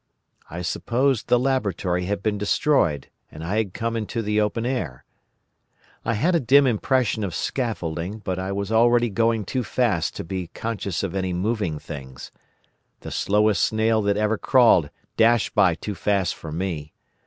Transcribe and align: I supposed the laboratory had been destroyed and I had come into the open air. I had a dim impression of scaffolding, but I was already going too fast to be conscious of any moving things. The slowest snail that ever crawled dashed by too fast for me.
I 0.49 0.63
supposed 0.63 1.27
the 1.27 1.37
laboratory 1.37 2.05
had 2.05 2.23
been 2.23 2.39
destroyed 2.39 3.11
and 3.31 3.43
I 3.43 3.57
had 3.57 3.71
come 3.75 3.95
into 3.95 4.23
the 4.23 4.41
open 4.41 4.65
air. 4.65 5.05
I 6.03 6.15
had 6.15 6.33
a 6.33 6.39
dim 6.39 6.65
impression 6.65 7.23
of 7.23 7.35
scaffolding, 7.35 8.17
but 8.17 8.39
I 8.39 8.51
was 8.51 8.71
already 8.71 9.11
going 9.11 9.45
too 9.45 9.63
fast 9.63 10.15
to 10.15 10.23
be 10.23 10.47
conscious 10.55 11.03
of 11.03 11.13
any 11.13 11.33
moving 11.33 11.77
things. 11.77 12.31
The 13.01 13.11
slowest 13.11 13.61
snail 13.61 14.01
that 14.01 14.17
ever 14.17 14.39
crawled 14.39 14.89
dashed 15.17 15.53
by 15.53 15.75
too 15.75 15.93
fast 15.93 16.33
for 16.33 16.51
me. 16.51 16.93